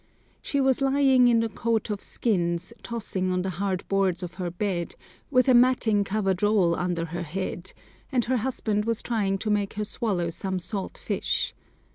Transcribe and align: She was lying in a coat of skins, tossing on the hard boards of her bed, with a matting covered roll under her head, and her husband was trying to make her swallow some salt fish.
She 0.41 0.59
was 0.59 0.81
lying 0.81 1.27
in 1.27 1.43
a 1.43 1.47
coat 1.47 1.91
of 1.91 2.01
skins, 2.01 2.73
tossing 2.81 3.31
on 3.31 3.43
the 3.43 3.51
hard 3.61 3.87
boards 3.87 4.23
of 4.23 4.33
her 4.41 4.49
bed, 4.49 4.95
with 5.29 5.47
a 5.47 5.53
matting 5.53 6.03
covered 6.03 6.41
roll 6.41 6.75
under 6.75 7.05
her 7.05 7.21
head, 7.21 7.71
and 8.11 8.25
her 8.25 8.37
husband 8.37 8.85
was 8.85 9.03
trying 9.03 9.37
to 9.37 9.51
make 9.51 9.73
her 9.73 9.85
swallow 9.85 10.31
some 10.31 10.57
salt 10.57 10.97
fish. 10.97 11.53